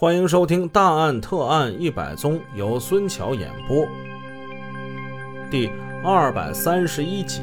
[0.00, 3.84] 欢迎收听《大案特案一百宗》，由孙桥演播，
[5.50, 5.68] 第
[6.04, 7.42] 二百三十一集。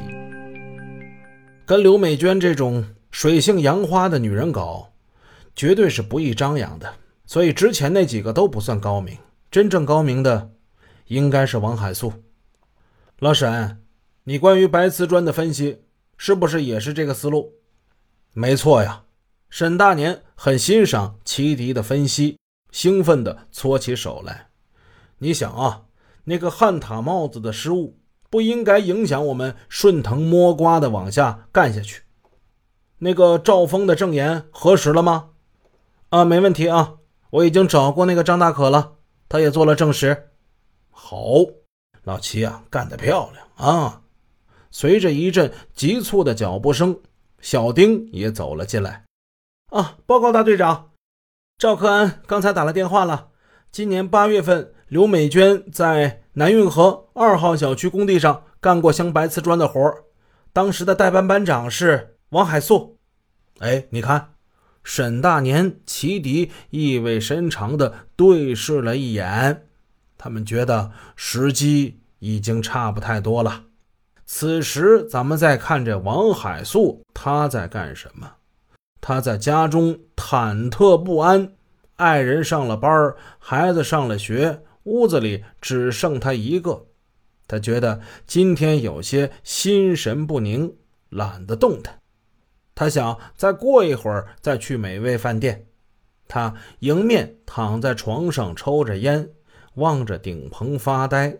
[1.66, 4.90] 跟刘美娟这种水性杨花的女人搞，
[5.54, 6.94] 绝对是不易张扬的。
[7.26, 9.18] 所以之前那几个都不算高明，
[9.50, 10.52] 真正高明的
[11.08, 12.10] 应该是王海素。
[13.18, 13.82] 老沈，
[14.24, 15.82] 你关于白瓷砖的分析
[16.16, 17.52] 是不是也是这个思路？
[18.32, 19.02] 没错呀，
[19.50, 22.38] 沈大年很欣赏齐迪的分析。
[22.70, 24.48] 兴奋地搓起手来。
[25.18, 25.84] 你想啊，
[26.24, 32.02] 那个汉塔帽子的失误不应该影响我们顺藤摸瓜的往下干下去。
[32.98, 35.30] 那个赵峰的证言核实了吗？
[36.10, 36.94] 啊，没问题啊，
[37.30, 38.94] 我已经找过那个张大可了，
[39.28, 40.30] 他也做了证实。
[40.90, 41.18] 好，
[42.04, 44.02] 老齐啊，干得漂亮啊！
[44.70, 47.00] 随着一阵急促的脚步声，
[47.40, 49.04] 小丁也走了进来。
[49.70, 50.90] 啊，报告大队长。
[51.58, 53.28] 赵克安刚才打了电话了。
[53.72, 59.80] 今年八月份，刘美娟在南运河二号小区工地上干过镶白瓷砖的活
[60.52, 62.98] 当时的代班班长是王海素。
[63.60, 64.34] 哎，你看，
[64.84, 69.66] 沈大年、齐迪意味深长地对视了一眼，
[70.18, 73.62] 他们觉得时机已经差不太多了。
[74.26, 78.30] 此时，咱们再看这王海素，他在干什么？
[79.08, 81.52] 他在家中忐忑不安，
[81.94, 86.86] 爱人上了班，孩子上了学，屋子里只剩他一个。
[87.46, 90.74] 他觉得今天有些心神不宁，
[91.08, 92.00] 懒得动弹。
[92.74, 95.66] 他想再过一会儿再去美味饭店。
[96.26, 99.30] 他迎面躺在床上抽着烟，
[99.74, 101.38] 望着顶棚发呆。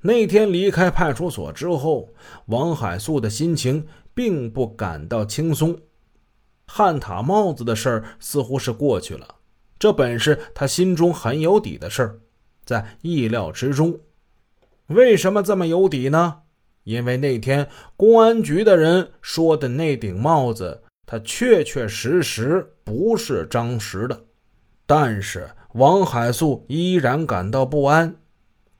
[0.00, 2.08] 那天离开派出所之后，
[2.46, 5.78] 王海素的心情并不感到轻松。
[6.70, 9.36] 汉塔帽子的事儿似乎是过去了，
[9.78, 12.20] 这本是他心中很有底的事儿，
[12.64, 13.98] 在意料之中。
[14.88, 16.42] 为什么这么有底呢？
[16.84, 24.24] 因为那天公安局的人说的那顶帽子，它确确实实不是张石的。
[24.86, 28.16] 但是王海素依然感到不安。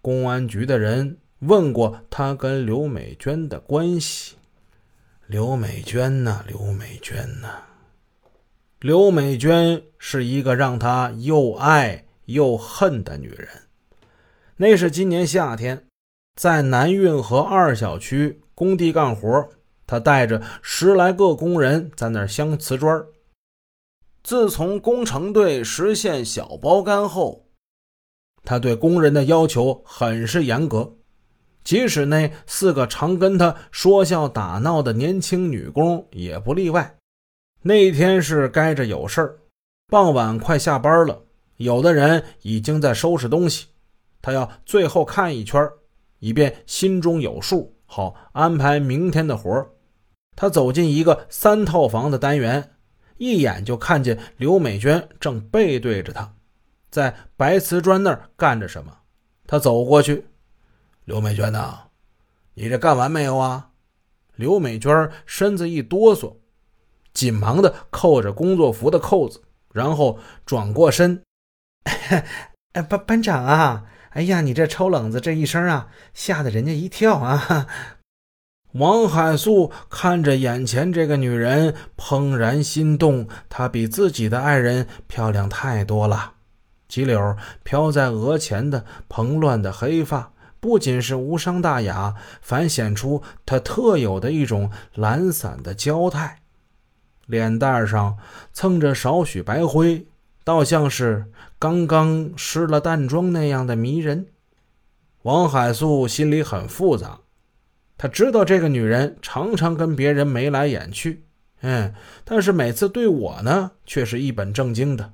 [0.00, 4.36] 公安局的人问过他跟刘美娟的关系，
[5.26, 7.48] 刘美娟呐，刘美娟呐。
[8.80, 13.48] 刘美娟是一个让他又爱又恨的女人。
[14.56, 15.84] 那是今年夏天，
[16.36, 19.48] 在南运河二小区工地干活，
[19.84, 23.04] 她带着十来个工人在那儿镶瓷砖。
[24.22, 27.46] 自从工程队实现小包干后，
[28.44, 30.94] 他对工人的要求很是严格，
[31.64, 36.97] 即使那四个常跟他说笑打闹的年轻女工也不例外。
[37.62, 39.38] 那天是该着有事儿，
[39.88, 41.24] 傍晚快下班了，
[41.56, 43.66] 有的人已经在收拾东西，
[44.22, 45.68] 他要最后看一圈，
[46.20, 49.68] 以便心中有数，好安排明天的活
[50.36, 52.76] 他走进一个三套房的单元，
[53.16, 56.32] 一眼就看见刘美娟正背对着他，
[56.90, 58.96] 在白瓷砖那儿干着什么。
[59.48, 60.26] 他走过去，
[61.04, 61.88] 刘美娟呐，
[62.54, 63.70] 你这干完没有啊？
[64.36, 66.36] 刘美娟身子一哆嗦。
[67.18, 69.42] 紧忙的扣着工作服的扣子，
[69.72, 71.24] 然后转过身：
[72.74, 77.66] “哎，班班长啊，哎呀，你这抽冷子这一声啊，吓得人家一跳啊！”
[78.74, 83.26] 王海素看着眼前这个女人，怦然心动。
[83.48, 86.34] 她比自己的爱人漂亮太多了。
[86.86, 96.42] 几绺飘在额前的蓬乱的黑发，不仅是无伤大雅，反显出她特有的一种懒散的娇态。
[97.28, 98.16] 脸蛋上
[98.54, 100.08] 蹭着少许白灰，
[100.44, 104.28] 倒像是刚刚施了淡妆那样的迷人。
[105.22, 107.20] 王海素心里很复杂，
[107.98, 111.26] 他知道这个女人常常跟别人眉来眼去，
[111.60, 111.94] 嗯，
[112.24, 115.12] 但是每次对我呢，却是一本正经的。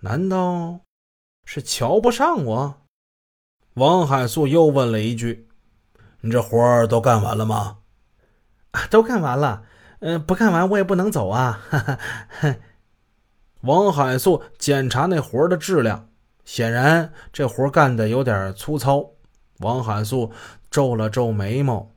[0.00, 0.80] 难道
[1.44, 2.74] 是瞧不上我？
[3.74, 5.48] 王海素又问了一句
[6.22, 7.78] ：“你这活儿都干完了吗
[8.72, 9.64] ？”“啊，都干完了。”
[10.04, 11.62] 嗯，不干完我也不能走啊！
[11.70, 12.56] 哈哈。
[13.60, 16.08] 王海素检查那活的质量，
[16.44, 19.12] 显然这活干的有点粗糙。
[19.60, 20.32] 王海素
[20.68, 21.92] 皱了皱眉毛，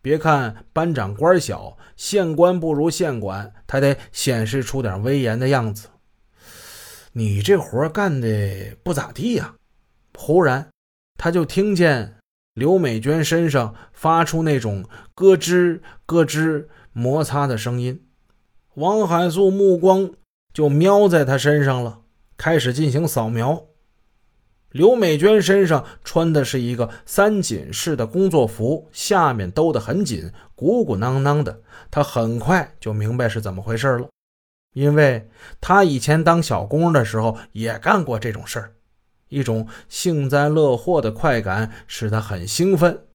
[0.00, 5.88] 别看班长官小，县官不如县管，他得显示出点威严的样子。
[7.12, 9.54] 你这活干的不咋地呀！
[10.16, 10.70] 忽然，
[11.18, 12.16] 他就听见
[12.54, 16.68] 刘美娟身上发出那种咯吱咯吱。
[17.00, 18.04] 摩擦的声音，
[18.74, 20.10] 王海素目光
[20.52, 22.00] 就瞄在他身上了，
[22.36, 23.68] 开始进行扫描。
[24.70, 31.62] 刘美娟身上穿的是一个三紧式的工作服，下面兜得很紧，鼓鼓囊囊的。
[31.90, 34.10] 她很快就明白是怎么回事了，
[34.74, 35.26] 因为
[35.58, 38.74] 她以前当小工的时候也干过这种事儿。
[39.28, 43.06] 一种幸灾乐祸的快感使她很兴奋。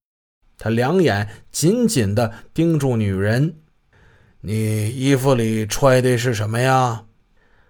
[0.58, 3.60] 她两眼紧紧地盯住女人
[4.40, 7.04] ：“你衣服里揣的是什么呀？”“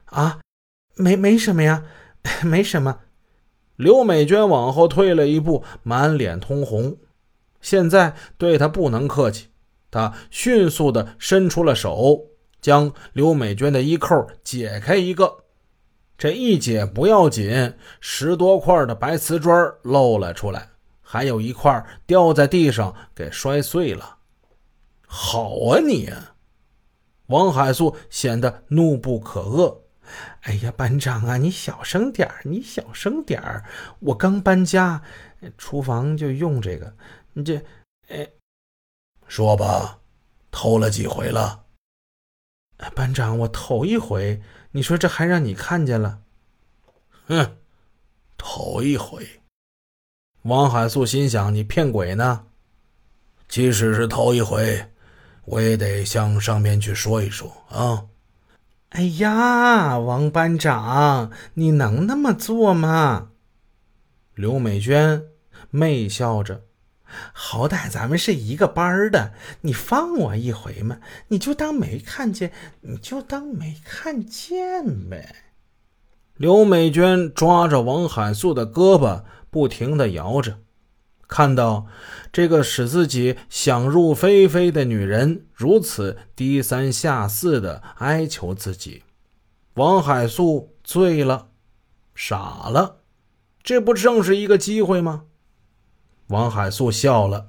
[0.06, 0.40] 啊，
[0.94, 1.84] 没没什么呀，
[2.44, 3.00] 没什么。”
[3.76, 6.96] 刘美娟往后退了一步，满脸通红。
[7.60, 9.48] 现在对她不能客气，
[9.90, 12.22] 她迅速的伸出了手，
[12.60, 15.44] 将刘美娟的衣扣解开一个。
[16.16, 20.70] 这一解不要紧，十多块的白瓷砖露了出来，
[21.02, 24.16] 还有一块掉在地上，给摔碎了。
[25.06, 26.08] 好啊你！
[27.26, 29.78] 王海素显得怒不可遏。
[30.42, 33.64] 哎呀，班长啊，你小声点儿，你小声点儿。
[33.98, 35.02] 我刚搬家，
[35.58, 36.94] 厨房就用这个。
[37.32, 37.60] 你这，
[38.08, 38.28] 哎，
[39.26, 39.98] 说吧，
[40.52, 41.64] 偷了几回了？
[42.94, 44.40] 班长，我头一回。
[44.70, 46.20] 你说这还让你看见了？
[47.26, 47.56] 哼，
[48.36, 49.26] 头一回。
[50.42, 52.46] 王海素心想：你骗鬼呢？
[53.48, 54.92] 即使是头一回，
[55.46, 58.04] 我也得向上面去说一说啊。
[58.90, 63.30] 哎呀，王班长，你能那么做吗？
[64.34, 65.24] 刘美娟
[65.70, 66.62] 媚笑着，
[67.32, 69.32] 好歹咱们是一个班的，
[69.62, 70.98] 你放我一回嘛，
[71.28, 72.52] 你就当没看见，
[72.82, 75.34] 你就当没看见呗。
[76.36, 80.58] 刘美娟抓着王海素的胳膊，不停地摇着。
[81.28, 81.86] 看到
[82.32, 89.02] 这个使自己想入非非的女人如此低三下四的哀求自己，
[89.74, 91.48] 王海素醉了，
[92.14, 92.98] 傻了，
[93.62, 95.24] 这不正是一个机会吗？
[96.28, 97.48] 王海素笑了：“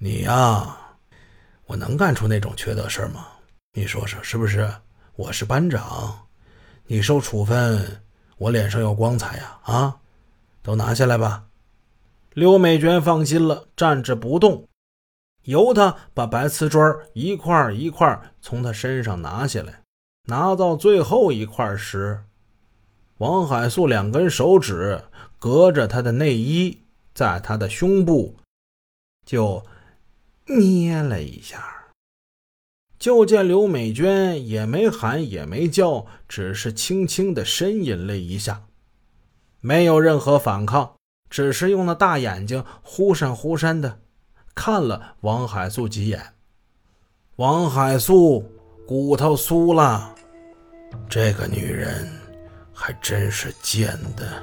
[0.00, 0.96] 你呀，
[1.66, 3.26] 我能干出那种缺德事吗？
[3.74, 4.70] 你说说是不是？
[5.16, 6.26] 我是班长，
[6.86, 8.02] 你受处分，
[8.38, 9.58] 我脸上有光彩呀！
[9.64, 9.96] 啊，
[10.62, 11.44] 都拿下来吧。”
[12.34, 14.68] 刘美娟放心了，站着不动，
[15.44, 19.82] 由他把白瓷砖一块一块从他身上拿下来。
[20.28, 22.22] 拿到最后一块时，
[23.18, 25.02] 王海素两根手指
[25.38, 26.78] 隔着他的内衣，
[27.12, 28.36] 在他的胸部
[29.26, 29.64] 就
[30.46, 31.68] 捏了一下。
[32.98, 38.62] 就见刘美娟也没喊也没叫，只是轻轻的呻吟了一下，
[39.58, 40.94] 没有任何反抗。
[41.32, 44.00] 只是用那大眼睛忽闪忽闪的
[44.54, 46.34] 看了王海素几眼。
[47.36, 48.44] 王海素
[48.86, 50.14] 骨头酥了，
[51.08, 52.06] 这个女人
[52.70, 54.42] 还真是贱的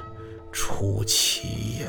[0.51, 1.87] 出奇呀！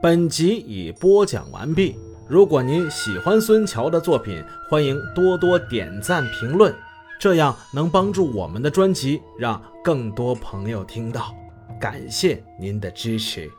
[0.00, 1.98] 本集已播讲完毕。
[2.26, 6.74] 如果您喜欢孙桥的作品，欢迎多多点赞评论，
[7.20, 11.34] 这样能帮助我们的专辑让更多朋友听到。
[11.80, 13.50] 感谢您的支持。